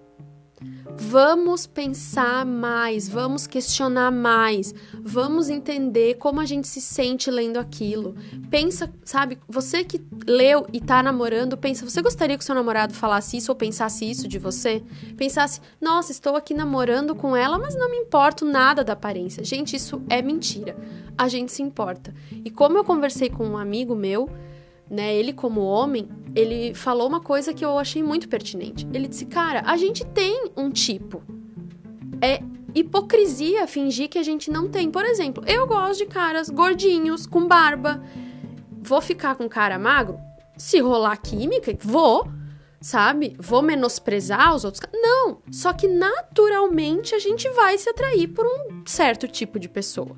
Vamos 0.97 1.65
pensar 1.65 2.45
mais, 2.45 3.09
vamos 3.09 3.47
questionar 3.47 4.11
mais, 4.11 4.73
vamos 5.01 5.49
entender 5.49 6.15
como 6.15 6.39
a 6.39 6.45
gente 6.45 6.67
se 6.67 6.79
sente 6.79 7.31
lendo 7.31 7.57
aquilo. 7.57 8.15
Pensa, 8.49 8.91
sabe, 9.03 9.39
você 9.47 9.83
que 9.83 10.01
leu 10.27 10.67
e 10.71 10.79
tá 10.79 11.01
namorando, 11.01 11.57
pensa, 11.57 11.89
você 11.89 12.01
gostaria 12.01 12.37
que 12.37 12.43
seu 12.43 12.53
namorado 12.53 12.93
falasse 12.93 13.37
isso 13.37 13.51
ou 13.51 13.55
pensasse 13.55 14.09
isso 14.09 14.27
de 14.27 14.37
você? 14.37 14.83
Pensasse, 15.17 15.59
nossa, 15.79 16.11
estou 16.11 16.35
aqui 16.35 16.53
namorando 16.53 17.15
com 17.15 17.35
ela, 17.35 17.57
mas 17.57 17.75
não 17.75 17.89
me 17.89 17.97
importo 17.97 18.45
nada 18.45 18.83
da 18.83 18.93
aparência. 18.93 19.43
Gente, 19.43 19.75
isso 19.75 20.01
é 20.09 20.21
mentira. 20.21 20.77
A 21.17 21.27
gente 21.27 21.51
se 21.51 21.61
importa. 21.61 22.13
E 22.45 22.49
como 22.49 22.77
eu 22.77 22.83
conversei 22.83 23.29
com 23.29 23.45
um 23.45 23.57
amigo 23.57 23.95
meu, 23.95 24.29
né, 24.91 25.15
ele 25.15 25.31
como 25.31 25.61
homem, 25.61 26.09
ele 26.35 26.73
falou 26.73 27.07
uma 27.07 27.21
coisa 27.21 27.53
que 27.53 27.63
eu 27.63 27.79
achei 27.79 28.03
muito 28.03 28.27
pertinente. 28.27 28.85
Ele 28.93 29.07
disse: 29.07 29.25
"Cara, 29.25 29.63
a 29.65 29.77
gente 29.77 30.05
tem 30.05 30.51
um 30.55 30.69
tipo. 30.69 31.23
É 32.21 32.41
hipocrisia 32.75 33.67
fingir 33.67 34.09
que 34.09 34.17
a 34.17 34.23
gente 34.23 34.49
não 34.51 34.67
tem. 34.69 34.89
Por 34.89 35.05
exemplo, 35.05 35.43
eu 35.47 35.65
gosto 35.67 35.99
de 35.99 36.05
caras 36.05 36.49
gordinhos, 36.49 37.25
com 37.25 37.47
barba. 37.47 38.03
Vou 38.81 39.01
ficar 39.01 39.35
com 39.35 39.47
cara 39.47 39.77
magro? 39.77 40.19
Se 40.57 40.79
rolar 40.79 41.17
química, 41.17 41.75
vou, 41.81 42.27
sabe? 42.79 43.35
Vou 43.39 43.61
menosprezar 43.61 44.55
os 44.55 44.63
outros. 44.63 44.81
Não, 44.93 45.41
só 45.51 45.73
que 45.73 45.87
naturalmente 45.87 47.15
a 47.15 47.19
gente 47.19 47.49
vai 47.49 47.77
se 47.77 47.89
atrair 47.89 48.27
por 48.27 48.45
um 48.45 48.83
certo 48.85 49.27
tipo 49.27 49.59
de 49.59 49.69
pessoa. 49.69 50.15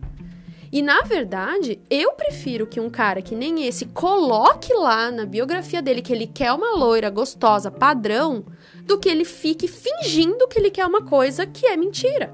E 0.74 0.82
na 0.82 1.04
verdade, 1.04 1.80
eu 1.88 2.14
prefiro 2.14 2.66
que 2.66 2.80
um 2.80 2.90
cara 2.90 3.22
que 3.22 3.36
nem 3.36 3.64
esse 3.64 3.86
coloque 3.86 4.74
lá 4.74 5.12
na 5.12 5.24
biografia 5.24 5.84
dele 5.84 6.02
que 6.02 6.12
ele 6.12 6.26
quer 6.26 6.52
uma 6.52 6.76
loira 6.76 7.12
gostosa 7.12 7.70
padrão, 7.70 8.44
do 8.82 8.98
que 8.98 9.08
ele 9.08 9.24
fique 9.24 9.68
fingindo 9.68 10.48
que 10.48 10.58
ele 10.58 10.72
quer 10.72 10.88
uma 10.88 11.04
coisa 11.04 11.46
que 11.46 11.68
é 11.68 11.78
mentira. 11.78 12.34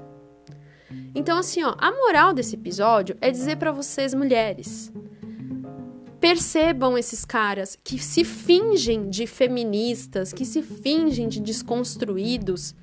Então 1.14 1.36
assim, 1.36 1.62
ó, 1.62 1.74
a 1.76 1.92
moral 1.92 2.32
desse 2.32 2.54
episódio 2.54 3.14
é 3.20 3.30
dizer 3.30 3.56
para 3.58 3.72
vocês 3.72 4.14
mulheres, 4.14 4.90
percebam 6.18 6.96
esses 6.96 7.26
caras 7.26 7.78
que 7.84 7.98
se 7.98 8.24
fingem 8.24 9.10
de 9.10 9.26
feministas, 9.26 10.32
que 10.32 10.46
se 10.46 10.62
fingem 10.62 11.28
de 11.28 11.40
desconstruídos 11.40 12.74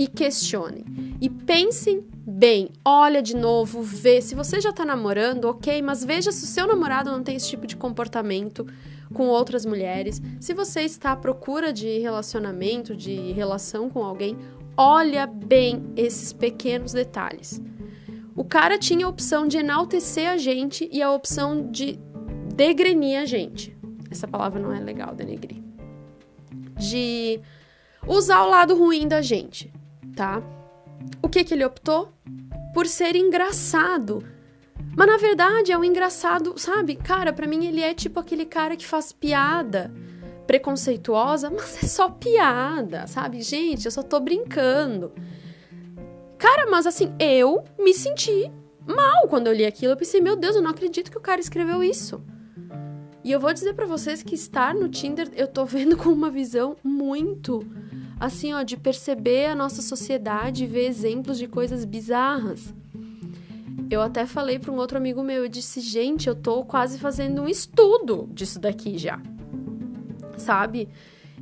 e 0.00 0.06
questionem. 0.06 0.82
E 1.20 1.28
pensem 1.28 2.02
bem, 2.26 2.70
olha 2.82 3.20
de 3.20 3.36
novo, 3.36 3.82
vê. 3.82 4.22
Se 4.22 4.34
você 4.34 4.58
já 4.58 4.72
tá 4.72 4.82
namorando, 4.82 5.44
ok, 5.44 5.82
mas 5.82 6.02
veja 6.02 6.32
se 6.32 6.42
o 6.42 6.46
seu 6.46 6.66
namorado 6.66 7.10
não 7.10 7.22
tem 7.22 7.36
esse 7.36 7.50
tipo 7.50 7.66
de 7.66 7.76
comportamento 7.76 8.66
com 9.12 9.26
outras 9.26 9.66
mulheres. 9.66 10.22
Se 10.40 10.54
você 10.54 10.80
está 10.80 11.12
à 11.12 11.16
procura 11.16 11.70
de 11.70 11.98
relacionamento, 11.98 12.96
de 12.96 13.32
relação 13.32 13.90
com 13.90 14.02
alguém, 14.02 14.38
olha 14.74 15.26
bem 15.26 15.92
esses 15.94 16.32
pequenos 16.32 16.94
detalhes. 16.94 17.60
O 18.34 18.42
cara 18.42 18.78
tinha 18.78 19.04
a 19.04 19.08
opção 19.08 19.46
de 19.46 19.58
enaltecer 19.58 20.30
a 20.30 20.38
gente 20.38 20.88
e 20.90 21.02
a 21.02 21.12
opção 21.12 21.70
de 21.70 21.98
degrenir 22.54 23.20
a 23.20 23.26
gente. 23.26 23.76
Essa 24.10 24.26
palavra 24.26 24.58
não 24.58 24.72
é 24.72 24.80
legal, 24.80 25.14
denegrir. 25.14 25.62
De 26.78 27.38
usar 28.08 28.44
o 28.44 28.48
lado 28.48 28.74
ruim 28.74 29.06
da 29.06 29.20
gente 29.20 29.70
tá? 30.20 30.42
O 31.22 31.30
que 31.30 31.42
que 31.42 31.54
ele 31.54 31.64
optou? 31.64 32.12
Por 32.74 32.86
ser 32.86 33.16
engraçado. 33.16 34.22
Mas 34.94 35.06
na 35.06 35.16
verdade 35.16 35.72
é 35.72 35.78
um 35.78 35.82
engraçado, 35.82 36.52
sabe? 36.58 36.94
Cara, 36.94 37.32
para 37.32 37.46
mim 37.46 37.64
ele 37.64 37.80
é 37.80 37.94
tipo 37.94 38.20
aquele 38.20 38.44
cara 38.44 38.76
que 38.76 38.86
faz 38.86 39.12
piada 39.12 39.90
preconceituosa, 40.46 41.48
mas 41.48 41.82
é 41.82 41.86
só 41.86 42.10
piada, 42.10 43.06
sabe? 43.06 43.40
Gente, 43.40 43.86
eu 43.86 43.90
só 43.90 44.02
tô 44.02 44.20
brincando. 44.20 45.10
Cara, 46.36 46.70
mas 46.70 46.86
assim, 46.86 47.14
eu 47.18 47.64
me 47.78 47.94
senti 47.94 48.52
mal 48.86 49.26
quando 49.26 49.46
eu 49.46 49.54
li 49.54 49.64
aquilo. 49.64 49.94
Eu 49.94 49.96
pensei, 49.96 50.20
meu 50.20 50.36
Deus, 50.36 50.54
eu 50.54 50.60
não 50.60 50.70
acredito 50.70 51.10
que 51.10 51.16
o 51.16 51.22
cara 51.22 51.40
escreveu 51.40 51.82
isso. 51.82 52.22
E 53.24 53.32
eu 53.32 53.40
vou 53.40 53.54
dizer 53.54 53.72
para 53.72 53.86
vocês 53.86 54.22
que 54.22 54.34
estar 54.34 54.74
no 54.74 54.90
Tinder 54.90 55.30
eu 55.34 55.48
tô 55.48 55.64
vendo 55.66 55.96
com 55.96 56.10
uma 56.10 56.28
visão 56.28 56.76
muito 56.84 57.64
assim, 58.20 58.52
ó, 58.52 58.62
de 58.62 58.76
perceber 58.76 59.46
a 59.46 59.54
nossa 59.54 59.80
sociedade 59.80 60.64
e 60.64 60.66
ver 60.66 60.86
exemplos 60.86 61.38
de 61.38 61.48
coisas 61.48 61.86
bizarras. 61.86 62.74
Eu 63.90 64.02
até 64.02 64.26
falei 64.26 64.58
para 64.58 64.70
um 64.70 64.76
outro 64.76 64.98
amigo 64.98 65.22
meu, 65.22 65.44
eu 65.44 65.48
disse, 65.48 65.80
gente, 65.80 66.28
eu 66.28 66.34
tô 66.34 66.62
quase 66.64 66.98
fazendo 66.98 67.42
um 67.42 67.48
estudo 67.48 68.28
disso 68.32 68.60
daqui 68.60 68.98
já. 68.98 69.20
Sabe? 70.36 70.88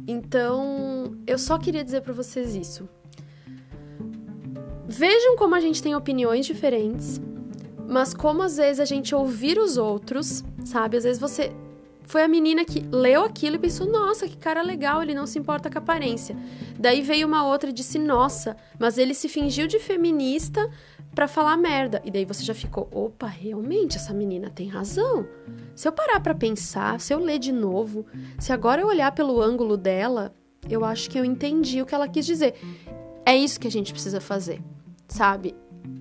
Então, 0.07 1.17
eu 1.27 1.37
só 1.37 1.59
queria 1.59 1.85
dizer 1.85 2.01
para 2.01 2.15
vocês 2.15 2.55
isso. 2.55 2.89
Vejam 4.87 5.37
como 5.37 5.55
a 5.55 5.61
gente 5.61 5.83
tem 5.83 5.95
opiniões 5.95 6.47
diferentes, 6.47 7.21
mas 7.87 8.15
como 8.15 8.43
às 8.43 8.57
vezes 8.57 8.81
a 8.81 8.85
gente 8.85 9.15
ouvir 9.15 9.59
os 9.59 9.77
outros, 9.77 10.45
sabe? 10.65 10.97
Às 10.97 11.05
vezes 11.05 11.21
você 11.21 11.53
foi 12.09 12.23
a 12.23 12.29
menina 12.29 12.65
que 12.65 12.81
leu 12.91 13.23
aquilo 13.23 13.57
e 13.57 13.59
pensou: 13.59 13.87
nossa, 13.87 14.27
que 14.27 14.37
cara 14.37 14.63
legal, 14.63 15.03
ele 15.03 15.15
não 15.15 15.27
se 15.27 15.39
importa 15.39 15.71
com 15.71 15.79
a 15.79 15.83
aparência. 15.83 16.35
Daí 16.79 17.03
veio 17.03 17.27
uma 17.27 17.47
outra 17.47 17.69
e 17.69 17.73
disse: 17.73 17.99
nossa, 17.99 18.57
mas 18.79 18.97
ele 18.97 19.13
se 19.13 19.29
fingiu 19.29 19.67
de 19.67 19.79
feminista 19.79 20.71
para 21.15 21.29
falar 21.29 21.57
merda. 21.59 22.01
E 22.03 22.11
daí 22.11 22.25
você 22.25 22.43
já 22.43 22.55
ficou: 22.55 22.89
opa, 22.91 23.27
realmente 23.27 23.99
essa 23.99 24.15
menina 24.15 24.49
tem 24.49 24.69
razão. 24.69 25.29
Se 25.77 25.87
eu 25.87 25.93
parar 25.93 26.19
para 26.21 26.35
pensar, 26.35 26.99
se 26.99 27.13
eu 27.13 27.19
ler 27.19 27.39
de 27.39 27.53
novo, 27.53 28.07
se 28.39 28.55
agora 28.55 28.81
eu 28.81 28.89
olhar 28.89 29.13
pelo 29.13 29.41
ângulo 29.43 29.77
dela, 29.77 30.35
eu 30.69 30.87
acho 30.87 31.11
que 31.11 31.19
eu 31.19 31.27
entendi 31.27 31.83
o 31.83 31.87
que 31.87 31.95
ela 31.95 32.09
quis 32.09 32.25
dizer. 32.25 32.55
É 33.27 33.37
isso 33.37 33.61
que 33.61 33.69
a 33.69 33.71
gente 33.71 33.93
precisa 33.93 34.19
fazer, 34.19 34.63
sabe? 35.07 35.55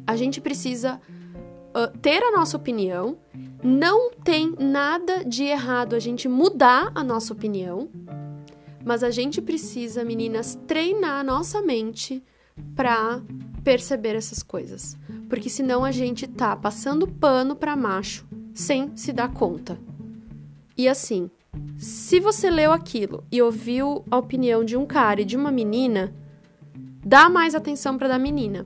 A 0.06 0.16
gente 0.16 0.40
precisa 0.40 1.02
uh, 1.78 1.98
ter 2.00 2.24
a 2.24 2.32
nossa 2.32 2.58
opinião 2.58 3.18
não 3.64 4.12
tem 4.12 4.56
nada 4.58 5.24
de 5.24 5.44
errado 5.44 5.96
a 5.96 6.00
gente 6.00 6.28
mudar 6.28 6.92
a 6.96 7.04
nossa 7.04 7.34
opinião, 7.34 7.90
mas 8.84 9.04
a 9.04 9.12
gente 9.12 9.42
precisa, 9.42 10.04
meninas, 10.04 10.58
treinar 10.66 11.20
a 11.20 11.24
nossa 11.24 11.62
mente 11.62 12.24
para 12.76 13.22
perceber 13.64 14.16
essas 14.16 14.42
coisas. 14.42 14.98
Porque 15.30 15.50
senão 15.50 15.84
a 15.84 15.92
gente 15.92 16.26
tá 16.26 16.56
passando 16.56 17.08
pano 17.08 17.56
para 17.56 17.76
macho 17.76 18.26
sem 18.54 18.96
se 18.96 19.14
dar 19.14 19.32
conta. 19.34 19.78
E 20.76 20.88
assim, 20.88 21.30
se 21.78 22.20
você 22.20 22.50
leu 22.50 22.72
aquilo 22.72 23.24
e 23.32 23.42
ouviu 23.42 24.04
a 24.10 24.18
opinião 24.18 24.64
de 24.64 24.78
um 24.78 24.86
cara 24.86 25.22
e 25.22 25.26
de 25.26 25.36
uma 25.36 25.52
menina, 25.52 26.14
dá 27.06 27.30
mais 27.30 27.54
atenção 27.54 27.98
para 27.98 28.08
da 28.08 28.18
menina. 28.18 28.66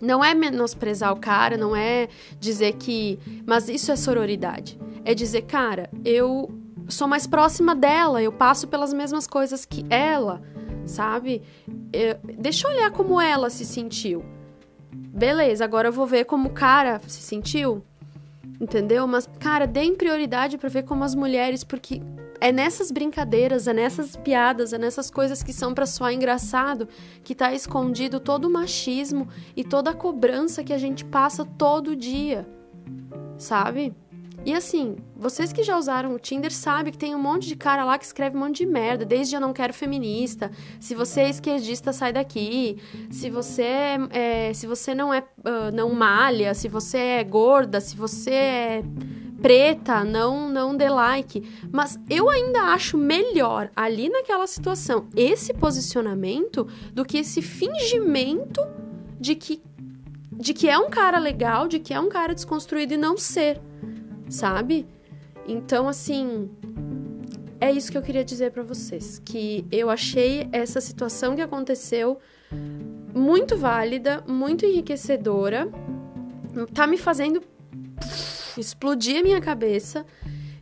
Não 0.00 0.24
é 0.24 0.34
menosprezar 0.34 1.12
o 1.12 1.20
cara, 1.20 1.56
não 1.56 1.76
é 1.76 2.08
dizer 2.38 2.74
que. 2.74 3.18
Mas 3.46 3.68
isso 3.68 3.92
é 3.92 3.96
sororidade. 3.96 4.78
É 5.04 5.14
dizer, 5.14 5.42
cara, 5.42 5.90
eu 6.04 6.50
sou 6.88 7.06
mais 7.06 7.26
próxima 7.26 7.74
dela, 7.74 8.22
eu 8.22 8.32
passo 8.32 8.66
pelas 8.66 8.92
mesmas 8.92 9.26
coisas 9.26 9.64
que 9.64 9.84
ela, 9.90 10.42
sabe? 10.84 11.42
Eu, 11.92 12.16
deixa 12.38 12.66
eu 12.66 12.72
olhar 12.72 12.90
como 12.90 13.20
ela 13.20 13.50
se 13.50 13.64
sentiu. 13.64 14.24
Beleza, 14.92 15.64
agora 15.64 15.88
eu 15.88 15.92
vou 15.92 16.06
ver 16.06 16.24
como 16.24 16.48
o 16.48 16.52
cara 16.52 17.00
se 17.06 17.20
sentiu. 17.20 17.82
Entendeu? 18.60 19.06
Mas, 19.06 19.28
cara, 19.38 19.66
deem 19.66 19.94
prioridade 19.94 20.58
para 20.58 20.68
ver 20.68 20.82
como 20.82 21.02
as 21.02 21.14
mulheres, 21.14 21.64
porque 21.64 22.02
é 22.40 22.50
nessas 22.50 22.90
brincadeiras, 22.90 23.68
é 23.68 23.72
nessas 23.72 24.16
piadas, 24.16 24.72
é 24.72 24.78
nessas 24.78 25.10
coisas 25.10 25.42
que 25.42 25.52
são 25.52 25.74
para 25.74 25.86
soar 25.86 26.12
engraçado 26.12 26.88
que 27.22 27.34
tá 27.34 27.52
escondido 27.52 28.18
todo 28.18 28.46
o 28.46 28.50
machismo 28.50 29.28
e 29.54 29.62
toda 29.62 29.90
a 29.90 29.94
cobrança 29.94 30.64
que 30.64 30.72
a 30.72 30.78
gente 30.78 31.04
passa 31.04 31.44
todo 31.44 31.94
dia. 31.94 32.48
Sabe? 33.36 33.94
E 34.44 34.54
assim, 34.54 34.96
vocês 35.14 35.52
que 35.52 35.62
já 35.62 35.76
usaram 35.76 36.14
o 36.14 36.18
Tinder 36.18 36.50
sabem 36.50 36.90
que 36.90 36.98
tem 36.98 37.14
um 37.14 37.18
monte 37.18 37.46
de 37.46 37.54
cara 37.56 37.84
lá 37.84 37.98
que 37.98 38.06
escreve 38.06 38.36
um 38.36 38.40
monte 38.40 38.64
de 38.64 38.66
merda, 38.66 39.04
desde 39.04 39.34
eu 39.34 39.40
não 39.40 39.52
quero 39.52 39.74
feminista, 39.74 40.50
se 40.78 40.94
você 40.94 41.20
é 41.20 41.28
esquerdista, 41.28 41.92
sai 41.92 42.10
daqui, 42.10 42.78
se 43.10 43.28
você 43.28 43.62
é, 43.62 43.98
é 44.10 44.54
se 44.54 44.66
você 44.66 44.94
não 44.94 45.12
é 45.12 45.20
uh, 45.20 45.70
não 45.74 45.92
malha, 45.92 46.54
se 46.54 46.68
você 46.68 46.96
é 46.96 47.24
gorda, 47.24 47.82
se 47.82 47.94
você 47.94 48.30
é 48.30 48.82
preta, 49.42 50.04
não 50.04 50.48
não 50.48 50.76
dê 50.76 50.88
like. 50.88 51.42
Mas 51.72 51.98
eu 52.08 52.28
ainda 52.28 52.62
acho 52.72 52.96
melhor 52.96 53.70
ali 53.74 54.08
naquela 54.08 54.46
situação 54.46 55.08
esse 55.16 55.52
posicionamento 55.54 56.66
do 56.92 57.04
que 57.04 57.18
esse 57.18 57.42
fingimento 57.42 58.60
de 59.18 59.34
que 59.34 59.62
de 60.32 60.54
que 60.54 60.68
é 60.68 60.78
um 60.78 60.88
cara 60.88 61.18
legal, 61.18 61.68
de 61.68 61.78
que 61.78 61.92
é 61.92 62.00
um 62.00 62.08
cara 62.08 62.34
desconstruído 62.34 62.94
e 62.94 62.96
não 62.96 63.16
ser. 63.16 63.60
sabe? 64.28 64.86
Então, 65.46 65.88
assim, 65.88 66.48
é 67.60 67.70
isso 67.70 67.90
que 67.90 67.98
eu 67.98 68.02
queria 68.02 68.24
dizer 68.24 68.52
para 68.52 68.62
vocês, 68.62 69.20
que 69.24 69.66
eu 69.70 69.90
achei 69.90 70.48
essa 70.52 70.80
situação 70.80 71.34
que 71.34 71.42
aconteceu 71.42 72.18
muito 73.14 73.56
válida, 73.56 74.24
muito 74.26 74.64
enriquecedora, 74.64 75.68
tá 76.72 76.86
me 76.86 76.96
fazendo 76.96 77.42
explodir 78.60 79.20
a 79.20 79.22
minha 79.22 79.40
cabeça 79.40 80.04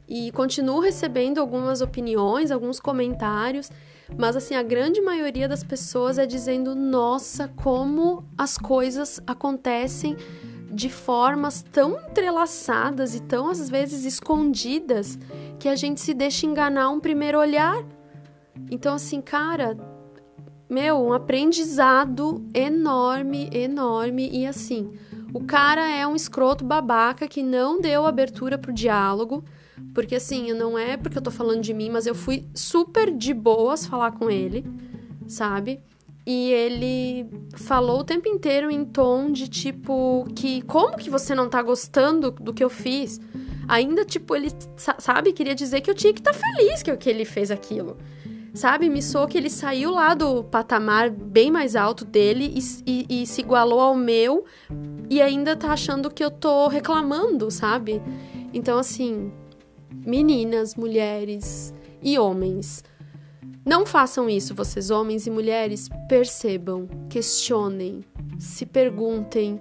e 0.08 0.32
continuo 0.32 0.80
recebendo 0.80 1.38
algumas 1.38 1.80
opiniões, 1.80 2.50
alguns 2.50 2.80
comentários, 2.80 3.70
mas 4.16 4.36
assim, 4.36 4.54
a 4.54 4.62
grande 4.62 5.00
maioria 5.02 5.46
das 5.46 5.62
pessoas 5.62 6.18
é 6.18 6.24
dizendo: 6.24 6.74
"Nossa, 6.74 7.48
como 7.48 8.24
as 8.36 8.56
coisas 8.56 9.20
acontecem 9.26 10.16
de 10.70 10.88
formas 10.88 11.62
tão 11.62 11.98
entrelaçadas 12.08 13.14
e 13.14 13.20
tão 13.20 13.48
às 13.48 13.68
vezes 13.68 14.04
escondidas 14.04 15.18
que 15.58 15.68
a 15.68 15.76
gente 15.76 16.00
se 16.00 16.14
deixa 16.14 16.46
enganar 16.46 16.88
um 16.88 17.00
primeiro 17.00 17.38
olhar". 17.38 17.84
Então 18.70 18.94
assim, 18.94 19.20
cara, 19.20 19.76
meu, 20.70 20.96
um 20.98 21.12
aprendizado 21.12 22.44
enorme, 22.54 23.50
enorme 23.52 24.28
e 24.30 24.46
assim, 24.46 24.92
o 25.32 25.44
cara 25.44 25.88
é 25.88 26.06
um 26.06 26.16
escroto 26.16 26.64
babaca 26.64 27.28
que 27.28 27.42
não 27.42 27.80
deu 27.80 28.06
abertura 28.06 28.58
pro 28.58 28.72
diálogo 28.72 29.44
porque 29.94 30.16
assim, 30.16 30.52
não 30.52 30.78
é 30.78 30.96
porque 30.96 31.18
eu 31.18 31.22
tô 31.22 31.30
falando 31.30 31.60
de 31.60 31.72
mim, 31.72 31.90
mas 31.90 32.06
eu 32.06 32.14
fui 32.14 32.46
super 32.54 33.10
de 33.10 33.32
boas 33.32 33.86
falar 33.86 34.12
com 34.12 34.30
ele, 34.30 34.64
sabe? 35.26 35.80
E 36.26 36.50
ele 36.50 37.26
falou 37.56 38.00
o 38.00 38.04
tempo 38.04 38.28
inteiro 38.28 38.70
em 38.70 38.84
tom 38.84 39.32
de 39.32 39.48
tipo 39.48 40.26
que 40.34 40.62
como 40.62 40.96
que 40.96 41.08
você 41.08 41.34
não 41.34 41.48
tá 41.48 41.62
gostando 41.62 42.30
do 42.30 42.52
que 42.52 42.62
eu 42.62 42.68
fiz? 42.68 43.20
Ainda 43.66 44.04
tipo 44.04 44.34
ele 44.36 44.50
sabe, 44.76 45.32
queria 45.32 45.54
dizer 45.54 45.80
que 45.80 45.90
eu 45.90 45.94
tinha 45.94 46.12
que 46.12 46.20
estar 46.20 46.32
tá 46.32 46.38
feliz 46.38 46.82
que, 46.82 46.94
que 46.96 47.08
ele 47.08 47.24
fez 47.24 47.50
aquilo. 47.50 47.96
Sabe, 48.54 48.88
me 48.88 49.02
soou 49.02 49.26
que 49.28 49.38
ele 49.38 49.50
saiu 49.50 49.90
lá 49.90 50.14
do 50.14 50.42
patamar 50.42 51.10
bem 51.10 51.50
mais 51.50 51.76
alto 51.76 52.04
dele 52.04 52.52
e, 52.56 53.06
e, 53.08 53.22
e 53.22 53.26
se 53.26 53.40
igualou 53.40 53.78
ao 53.78 53.94
meu 53.94 54.44
e 55.08 55.22
ainda 55.22 55.56
tá 55.56 55.72
achando 55.72 56.10
que 56.10 56.22
eu 56.22 56.30
tô 56.30 56.68
reclamando, 56.68 57.50
sabe? 57.50 58.02
Então, 58.52 58.78
assim, 58.78 59.32
meninas, 60.04 60.74
mulheres 60.74 61.72
e 62.02 62.18
homens. 62.18 62.84
Não 63.64 63.84
façam 63.84 64.28
isso, 64.28 64.54
vocês, 64.54 64.90
homens 64.90 65.26
e 65.26 65.30
mulheres. 65.30 65.88
Percebam, 66.08 66.88
questionem, 67.08 68.04
se 68.38 68.64
perguntem 68.64 69.60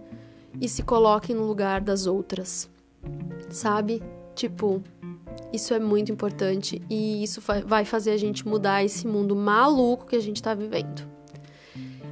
e 0.60 0.68
se 0.68 0.84
coloquem 0.84 1.36
no 1.36 1.46
lugar 1.46 1.82
das 1.82 2.06
outras. 2.06 2.70
Sabe? 3.50 4.02
Tipo, 4.36 4.82
isso 5.52 5.74
é 5.74 5.80
muito 5.80 6.12
importante 6.12 6.82
e 6.90 7.24
isso 7.24 7.42
vai 7.66 7.86
fazer 7.86 8.12
a 8.12 8.18
gente 8.18 8.48
mudar 8.48 8.84
esse 8.84 9.08
mundo 9.08 9.36
maluco 9.36 10.06
que 10.06 10.16
a 10.16 10.22
gente 10.22 10.42
tá 10.42 10.54
vivendo. 10.54 11.08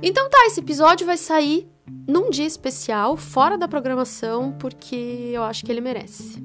Então 0.01 0.29
tá, 0.29 0.45
esse 0.45 0.59
episódio 0.59 1.05
vai 1.05 1.17
sair 1.17 1.69
num 2.07 2.29
dia 2.29 2.45
especial, 2.45 3.15
fora 3.17 3.57
da 3.57 3.67
programação, 3.67 4.51
porque 4.53 5.31
eu 5.33 5.43
acho 5.43 5.65
que 5.65 5.71
ele 5.71 5.81
merece. 5.81 6.43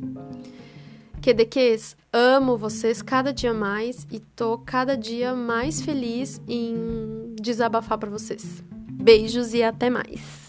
QDQs, 1.21 1.97
amo 2.13 2.57
vocês 2.57 3.03
cada 3.03 3.33
dia 3.33 3.53
mais 3.53 4.07
e 4.11 4.19
tô 4.21 4.57
cada 4.59 4.97
dia 4.97 5.35
mais 5.35 5.83
feliz 5.83 6.41
em 6.49 7.35
desabafar 7.41 7.99
para 7.99 8.09
vocês. 8.09 8.65
Beijos 8.91 9.53
e 9.53 9.63
até 9.63 9.91
mais. 9.91 10.40